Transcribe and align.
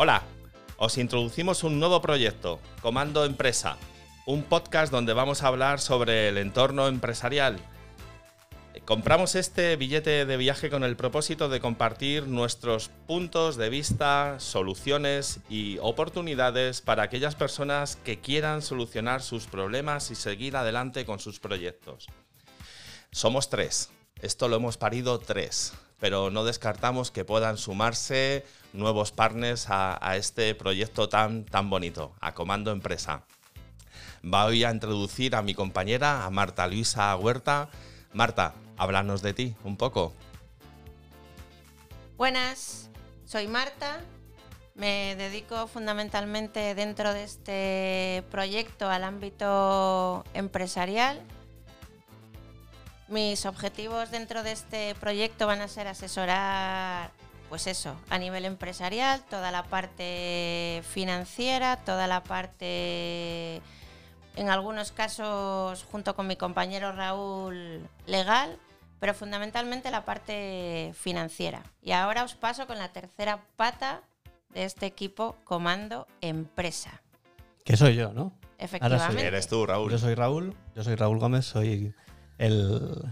Hola, 0.00 0.22
os 0.76 0.96
introducimos 0.96 1.64
un 1.64 1.80
nuevo 1.80 2.00
proyecto, 2.00 2.60
Comando 2.82 3.24
Empresa, 3.24 3.76
un 4.26 4.44
podcast 4.44 4.92
donde 4.92 5.12
vamos 5.12 5.42
a 5.42 5.48
hablar 5.48 5.80
sobre 5.80 6.28
el 6.28 6.38
entorno 6.38 6.86
empresarial. 6.86 7.58
Compramos 8.84 9.34
este 9.34 9.74
billete 9.74 10.24
de 10.24 10.36
viaje 10.36 10.70
con 10.70 10.84
el 10.84 10.94
propósito 10.94 11.48
de 11.48 11.58
compartir 11.58 12.28
nuestros 12.28 12.90
puntos 13.08 13.56
de 13.56 13.70
vista, 13.70 14.36
soluciones 14.38 15.40
y 15.50 15.78
oportunidades 15.80 16.80
para 16.80 17.02
aquellas 17.02 17.34
personas 17.34 17.96
que 17.96 18.20
quieran 18.20 18.62
solucionar 18.62 19.20
sus 19.20 19.48
problemas 19.48 20.12
y 20.12 20.14
seguir 20.14 20.56
adelante 20.56 21.04
con 21.04 21.18
sus 21.18 21.40
proyectos. 21.40 22.06
Somos 23.10 23.50
tres, 23.50 23.90
esto 24.22 24.46
lo 24.46 24.54
hemos 24.54 24.76
parido 24.76 25.18
tres, 25.18 25.72
pero 26.00 26.30
no 26.30 26.44
descartamos 26.44 27.10
que 27.10 27.24
puedan 27.24 27.56
sumarse 27.56 28.44
nuevos 28.72 29.12
partners 29.12 29.66
a, 29.68 30.16
este 30.16 30.54
proyecto 30.54 31.08
tan, 31.08 31.44
tan 31.44 31.70
bonito, 31.70 32.14
a 32.20 32.34
Comando 32.34 32.70
Empresa. 32.70 33.24
Voy 34.22 34.64
a 34.64 34.70
introducir 34.70 35.34
a 35.34 35.42
mi 35.42 35.54
compañera, 35.54 36.24
a 36.24 36.30
Marta 36.30 36.66
Luisa 36.66 37.14
Huerta. 37.16 37.68
Marta, 38.12 38.54
háblanos 38.76 39.22
de 39.22 39.34
ti 39.34 39.56
un 39.64 39.76
poco. 39.76 40.12
Buenas, 42.16 42.90
soy 43.24 43.46
Marta. 43.46 44.00
Me 44.74 45.16
dedico 45.16 45.66
fundamentalmente 45.66 46.74
dentro 46.76 47.12
de 47.12 47.24
este 47.24 48.24
proyecto 48.30 48.88
al 48.88 49.02
ámbito 49.02 50.24
empresarial 50.34 51.20
mis 53.08 53.46
objetivos 53.46 54.10
dentro 54.10 54.42
de 54.42 54.52
este 54.52 54.94
proyecto 54.96 55.46
van 55.46 55.60
a 55.60 55.68
ser 55.68 55.86
asesorar, 55.88 57.10
pues 57.48 57.66
eso, 57.66 57.96
a 58.10 58.18
nivel 58.18 58.44
empresarial, 58.44 59.22
toda 59.30 59.50
la 59.50 59.64
parte 59.64 60.82
financiera, 60.90 61.76
toda 61.78 62.06
la 62.06 62.22
parte, 62.22 63.62
en 64.36 64.50
algunos 64.50 64.92
casos, 64.92 65.84
junto 65.90 66.14
con 66.14 66.26
mi 66.26 66.36
compañero 66.36 66.92
Raúl, 66.92 67.88
legal, 68.06 68.58
pero 69.00 69.14
fundamentalmente 69.14 69.90
la 69.90 70.04
parte 70.04 70.92
financiera. 70.94 71.62
Y 71.80 71.92
ahora 71.92 72.24
os 72.24 72.34
paso 72.34 72.66
con 72.66 72.78
la 72.78 72.92
tercera 72.92 73.44
pata 73.56 74.02
de 74.50 74.64
este 74.64 74.86
equipo, 74.86 75.36
Comando 75.44 76.06
Empresa. 76.20 77.00
Que 77.64 77.76
soy 77.76 77.96
yo, 77.96 78.12
¿no? 78.12 78.32
Efectivamente. 78.58 79.26
Eres 79.26 79.46
tú, 79.46 79.64
Raúl. 79.66 79.90
Yo 79.90 79.98
soy 79.98 80.14
Raúl, 80.14 80.56
yo 80.74 80.82
soy 80.82 80.96
Raúl 80.96 81.18
Gómez, 81.18 81.44
soy 81.44 81.94
el, 82.38 83.02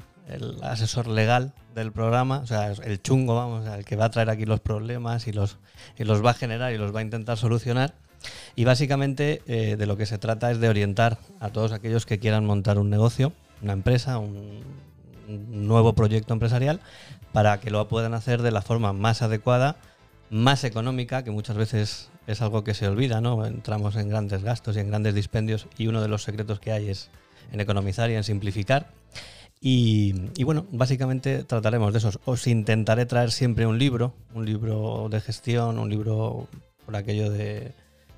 asesor 0.63 1.07
legal 1.07 1.53
del 1.75 1.93
programa, 1.93 2.39
o 2.39 2.47
sea, 2.47 2.73
el 2.73 3.03
chungo, 3.03 3.35
vamos, 3.37 3.67
el 3.67 3.85
que 3.85 3.97
va 3.97 4.07
a 4.07 4.11
traer 4.11 4.31
aquí 4.31 4.45
los 4.45 4.61
problemas 4.61 5.27
y 5.29 5.33
los, 5.33 5.59
y 5.99 6.05
los 6.05 6.25
va 6.25 6.31
a 6.31 6.35
generar 6.35 6.73
y 6.73 6.79
los 6.79 6.95
va 6.95 7.01
a 7.01 7.03
intentar 7.03 7.37
solucionar. 7.37 7.95
Y 8.57 8.65
básicamente 8.65 9.43
eh, 9.47 9.77
de 9.77 9.87
lo 9.87 9.97
que 9.97 10.07
se 10.07 10.19
trata 10.19 10.51
es 10.51 10.59
de 10.59 10.69
orientar 10.69 11.19
a 11.39 11.51
todos 11.51 11.73
aquellos 11.73 12.07
que 12.07 12.19
quieran 12.19 12.45
montar 12.45 12.79
un 12.79 12.91
negocio, 12.91 13.33
una 13.63 13.73
empresa, 13.73 14.19
un, 14.19 14.87
nuevo 15.29 15.93
proyecto 15.95 16.33
empresarial, 16.33 16.81
para 17.33 17.59
que 17.61 17.71
lo 17.71 17.87
puedan 17.89 18.15
hacer 18.15 18.43
de 18.43 18.53
la 18.53 18.63
forma 18.63 18.93
más 18.93 19.23
adecuada, 19.23 19.77
más 20.31 20.63
económica, 20.63 21.25
que 21.25 21.33
muchas 21.33 21.57
veces 21.57 22.11
es 22.29 22.43
algo 22.43 22.63
que 22.63 22.75
se 22.75 22.87
olvida, 22.87 23.21
¿no? 23.21 23.45
Entramos 23.45 23.97
en 23.97 24.09
grandes 24.09 24.45
gastos 24.45 24.77
y 24.77 24.81
en 24.81 24.89
grandes 24.89 25.15
dispendios 25.15 25.67
y 25.77 25.89
uno 25.89 26.01
de 26.01 26.09
los 26.09 26.23
secretos 26.23 26.61
que 26.61 26.71
hay 26.71 26.89
es 26.89 27.11
en 27.53 27.61
economizar 27.61 28.11
y 28.11 28.15
en 28.15 28.25
simplificar. 28.25 28.89
Y, 29.61 30.45
bueno, 30.45 30.67
básicamente 30.71 31.43
trataremos 31.43 31.93
de 31.93 31.99
esos. 31.99 32.21
Os 32.25 32.47
intentaré 32.47 33.07
traer 33.07 33.33
siempre 33.33 33.67
un 33.67 33.79
libro, 33.79 34.15
un 34.35 34.45
libro 34.45 35.09
de 35.11 35.21
gestión, 35.21 35.79
un 35.79 35.91
libro 35.91 36.47
por 36.85 36.95
aquello 36.95 37.31
de, 37.31 37.73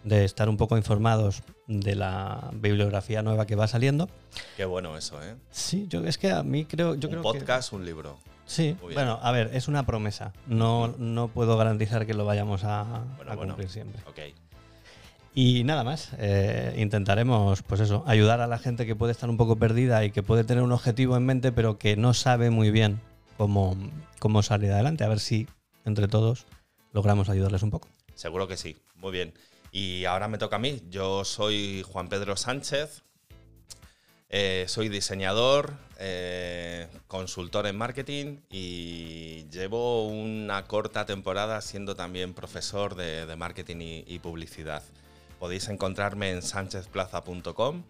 estar 0.05 0.49
un 0.49 0.57
poco 0.57 0.77
informados 0.77 1.43
de 1.67 1.95
la 1.95 2.51
bibliografía 2.53 3.23
nueva 3.23 3.47
que 3.47 3.57
va 3.57 3.69
saliendo. 3.69 4.09
Qué 4.57 4.65
bueno 4.65 4.97
eso, 4.97 5.23
¿eh? 5.23 5.37
Sí, 5.51 5.87
yo 5.89 6.05
es 6.05 6.19
que 6.19 6.31
a 6.31 6.43
mí 6.43 6.65
creo... 6.65 6.95
Yo 6.97 7.09
un 7.09 7.15
creo 7.15 7.23
podcast, 7.23 7.73
un 7.73 7.85
libro. 7.85 8.19
Sí, 8.45 8.77
bueno, 8.95 9.19
a 9.23 9.31
ver, 9.31 9.51
es 9.53 9.69
una 9.69 9.85
promesa. 9.85 10.33
No, 10.47 10.89
no 10.99 11.29
puedo 11.29 11.57
garantizar 11.57 12.07
que 12.07 12.15
lo 12.15 12.25
vayamos 12.25 12.63
a, 12.65 13.05
cumplir 13.37 13.69
siempre. 13.69 14.03
Okay. 14.09 14.35
Y 15.41 15.63
nada 15.63 15.85
más, 15.85 16.11
eh, 16.19 16.75
intentaremos, 16.79 17.63
pues 17.63 17.81
eso, 17.81 18.03
ayudar 18.09 18.41
a 18.41 18.49
la 18.49 18.59
gente 18.59 18.87
que 18.87 18.97
puede 18.97 19.13
estar 19.13 19.31
un 19.31 19.37
poco 19.37 19.55
perdida 19.55 20.05
y 20.05 20.11
que 20.11 20.25
puede 20.25 20.43
tener 20.43 20.65
un 20.65 20.73
objetivo 20.73 21.17
en 21.17 21.25
mente, 21.25 21.53
pero 21.53 21.79
que 21.79 21.97
no 21.97 22.13
sabe 22.13 22.51
muy 22.51 22.73
bien 22.73 23.01
cómo, 23.37 23.77
cómo 24.19 24.43
salir 24.43 24.73
adelante. 24.73 25.05
A 25.05 25.09
ver 25.09 25.21
si 25.21 25.47
entre 25.85 26.09
todos 26.09 26.47
logramos 26.93 27.29
ayudarles 27.29 27.63
un 27.63 27.71
poco. 27.71 27.87
Seguro 28.17 28.49
que 28.49 28.57
sí, 28.57 28.79
muy 28.97 29.13
bien. 29.13 29.33
Y 29.71 30.07
ahora 30.07 30.27
me 30.27 30.39
toca 30.39 30.57
a 30.57 30.59
mí. 30.59 30.83
Yo 30.91 31.25
soy 31.25 31.85
Juan 31.87 32.09
Pedro 32.09 32.37
Sánchez, 32.37 33.05
eh, 34.31 34.65
soy 34.67 34.89
diseñador, 34.89 35.75
eh, 36.01 36.89
consultor 37.07 37.69
en 37.69 37.77
marketing 37.77 38.39
y 38.51 39.49
llevo 39.53 40.09
una 40.09 40.65
corta 40.65 41.07
temporada 41.07 41.61
siendo 41.61 41.95
también 41.95 42.35
profesor 42.35 42.97
de, 42.97 43.37
marketing 43.37 44.03
y 44.05 44.19
publicidad. 44.19 44.83
Podéis 45.39 45.69
encontrarme 45.69 46.31
en 46.31 46.43
sanchezplaza.com 46.43 47.85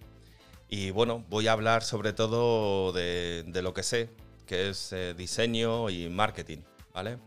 y 0.69 0.91
bueno, 0.91 1.25
voy 1.31 1.49
a 1.49 1.53
hablar 1.53 1.83
sobre 1.83 2.13
todo 2.13 2.93
de, 2.93 3.45
lo 3.63 3.73
que 3.73 3.83
sé, 3.83 4.11
que 4.47 4.69
es 4.69 4.93
eh, 4.93 5.15
diseño 5.17 5.89
y 5.89 6.09
marketing, 6.09 6.59
¿vale? 6.93 7.19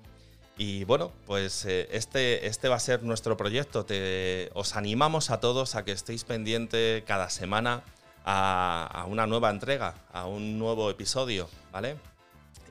Y 0.57 0.83
bueno, 0.83 1.11
pues 1.25 1.65
eh, 1.65 1.87
este, 1.91 2.45
este 2.45 2.69
va 2.69 2.75
a 2.75 2.79
ser 2.79 3.01
nuestro 3.01 3.35
proyecto. 3.37 3.83
Te, 3.83 4.51
os 4.53 4.75
animamos 4.75 5.31
a 5.31 5.39
todos 5.39 5.75
a 5.75 5.83
que 5.83 5.91
estéis 5.91 6.23
pendientes 6.23 7.03
cada 7.03 7.31
semana 7.31 7.83
a, 8.23 9.05
una 9.07 9.25
nueva 9.25 9.49
entrega, 9.49 9.95
a 10.13 10.27
un 10.27 10.59
nuevo 10.59 10.91
episodio, 10.91 11.49
¿vale? 11.71 11.97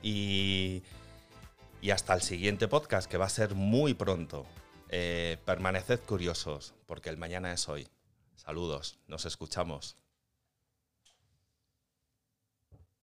Y, 0.01 0.83
y 1.81 1.89
hasta 1.91 2.13
el 2.13 2.21
siguiente 2.21 2.69
podcast, 2.69 3.11
que 3.11 3.17
va 3.17 3.25
a 3.25 3.29
ser 3.29 3.55
muy 3.55 3.93
pronto. 3.93 4.45
Eh, 4.93 5.37
permaneced 5.45 6.01
curiosos, 6.01 6.73
porque 6.85 7.09
el 7.09 7.15
mañana 7.15 7.53
es 7.53 7.69
hoy. 7.69 7.87
Saludos, 8.35 8.99
nos 9.07 9.25
escuchamos. 9.25 9.95